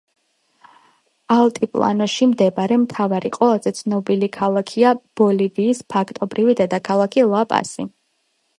ალტიპლანოში 1.35 2.27
მდებარე 2.31 2.79
მთავარი, 2.85 3.31
ყველაზე 3.35 3.73
ცნობილი 3.81 4.31
ქალაქია 4.39 4.95
ბოლივიის 5.21 5.83
ფაქტობრივი 5.97 6.57
დედაქალაქი 6.63 7.27
ლა-პასი. 7.37 7.87